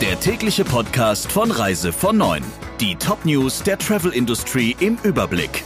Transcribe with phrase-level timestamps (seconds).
[0.00, 2.44] Der tägliche Podcast von Reise von 9.
[2.80, 5.64] Die Top-News der Travel Industry im Überblick.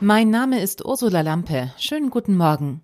[0.00, 1.72] Mein Name ist Ursula Lampe.
[1.78, 2.82] Schönen guten Morgen.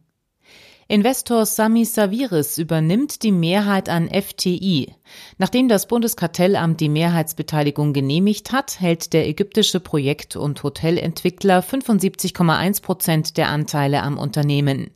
[0.91, 4.95] Investor Sami Saviris übernimmt die Mehrheit an FTI.
[5.37, 13.37] Nachdem das Bundeskartellamt die Mehrheitsbeteiligung genehmigt hat, hält der ägyptische Projekt- und Hotelentwickler 75,1 Prozent
[13.37, 14.89] der Anteile am Unternehmen.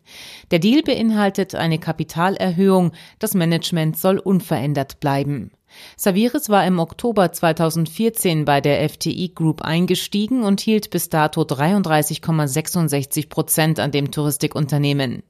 [0.51, 5.51] Der Deal beinhaltet eine Kapitalerhöhung, das Management soll unverändert bleiben.
[5.99, 13.29] Saviris war im Oktober 2014 bei der FTI Group eingestiegen und hielt bis dato 33,66
[13.29, 15.23] Prozent an dem Touristikunternehmen.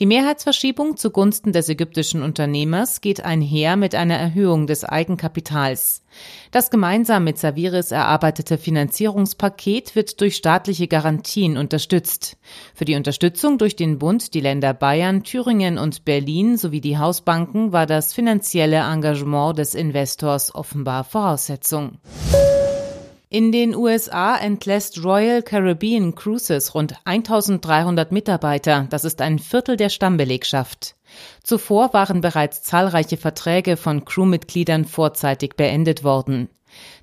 [0.00, 6.02] Die Mehrheitsverschiebung zugunsten des ägyptischen Unternehmers geht einher mit einer Erhöhung des Eigenkapitals.
[6.50, 12.36] Das gemeinsam mit Saviris erarbeitete Finanzierungspaket wird durch staatliche Garantien unterstützt.
[12.74, 17.72] Für die Unterstützung durch den Bund, die Länder Bayern, Thüringen und Berlin sowie die Hausbanken
[17.72, 21.98] war das finanzielle Engagement des Investors offenbar Voraussetzung.
[23.34, 28.86] In den USA entlässt Royal Caribbean Cruises rund 1300 Mitarbeiter.
[28.90, 30.94] Das ist ein Viertel der Stammbelegschaft.
[31.42, 36.48] Zuvor waren bereits zahlreiche Verträge von Crewmitgliedern vorzeitig beendet worden.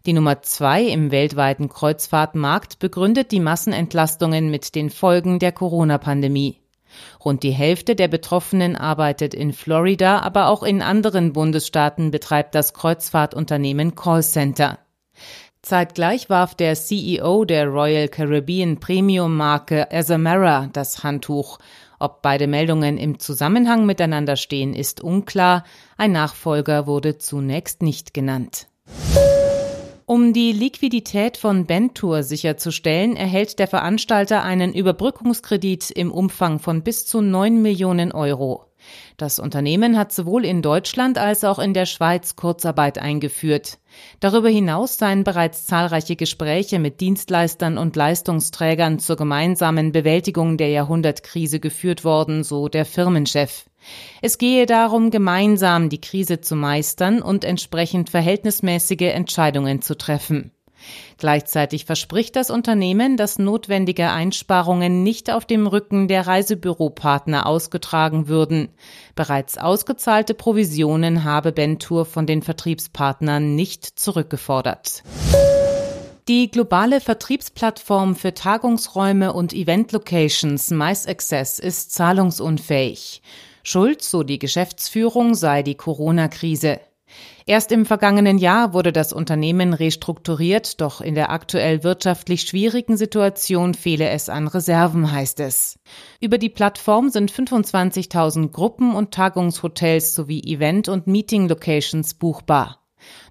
[0.06, 6.62] Die Nummer zwei im weltweiten Kreuzfahrtmarkt begründet die Massenentlastungen mit den Folgen der Corona-Pandemie.
[7.26, 12.74] Rund die Hälfte der Betroffenen arbeitet in Florida, aber auch in anderen Bundesstaaten betreibt das
[12.74, 14.80] Kreuzfahrtunternehmen Callcenter.
[15.62, 21.60] Zeitgleich warf der CEO der Royal Caribbean Premium Marke Azamara das Handtuch.
[22.00, 25.64] Ob beide Meldungen im Zusammenhang miteinander stehen, ist unklar.
[25.98, 28.70] Ein Nachfolger wurde zunächst nicht genannt.
[30.08, 37.06] Um die Liquidität von Bentour sicherzustellen, erhält der Veranstalter einen Überbrückungskredit im Umfang von bis
[37.06, 38.71] zu 9 Millionen Euro.
[39.18, 43.80] Das Unternehmen hat sowohl in Deutschland als auch in der Schweiz Kurzarbeit eingeführt.
[44.20, 51.60] Darüber hinaus seien bereits zahlreiche Gespräche mit Dienstleistern und Leistungsträgern zur gemeinsamen Bewältigung der Jahrhundertkrise
[51.60, 53.66] geführt worden, so der Firmenchef.
[54.22, 60.52] Es gehe darum, gemeinsam die Krise zu meistern und entsprechend verhältnismäßige Entscheidungen zu treffen.
[61.18, 68.70] Gleichzeitig verspricht das Unternehmen, dass notwendige Einsparungen nicht auf dem Rücken der Reisebüropartner ausgetragen würden.
[69.16, 75.04] Bereits ausgezahlte Provisionen habe Bentour von den Vertriebspartnern nicht zurückgefordert.
[76.28, 83.22] Die globale Vertriebsplattform für Tagungsräume und Event-Locations Mice Access ist zahlungsunfähig.
[83.64, 86.80] Schuld, so die Geschäftsführung, sei die Corona-Krise.
[87.46, 93.74] Erst im vergangenen Jahr wurde das Unternehmen restrukturiert, doch in der aktuell wirtschaftlich schwierigen Situation
[93.74, 95.80] fehle es an Reserven, heißt es.
[96.20, 102.78] Über die Plattform sind 25.000 Gruppen und Tagungshotels sowie Event- und Meeting-Locations buchbar.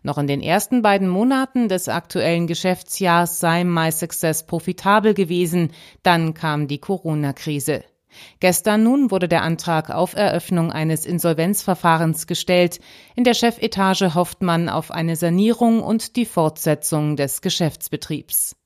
[0.02, 5.70] Noch in den ersten beiden Monaten des aktuellen Geschäftsjahrs sei MySuccess profitabel gewesen,
[6.02, 7.84] dann kam die Corona-Krise.
[8.40, 12.80] Gestern nun wurde der Antrag auf Eröffnung eines Insolvenzverfahrens gestellt.
[13.16, 18.56] In der Chefetage hofft man auf eine Sanierung und die Fortsetzung des Geschäftsbetriebs.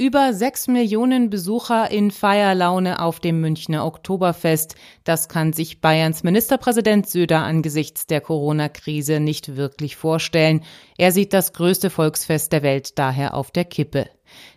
[0.00, 4.76] Über sechs Millionen Besucher in Feierlaune auf dem Münchner Oktoberfest.
[5.02, 10.62] Das kann sich Bayerns Ministerpräsident Söder angesichts der Corona-Krise nicht wirklich vorstellen.
[10.98, 14.08] Er sieht das größte Volksfest der Welt daher auf der Kippe.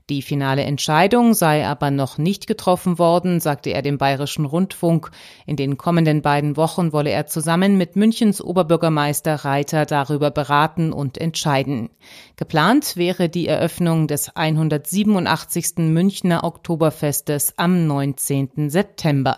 [0.09, 5.11] Die finale Entscheidung sei aber noch nicht getroffen worden, sagte er dem Bayerischen Rundfunk.
[5.45, 11.17] In den kommenden beiden Wochen wolle er zusammen mit Münchens Oberbürgermeister Reiter darüber beraten und
[11.17, 11.89] entscheiden.
[12.35, 15.77] Geplant wäre die Eröffnung des 187.
[15.77, 18.69] Münchner Oktoberfestes am 19.
[18.69, 19.37] September.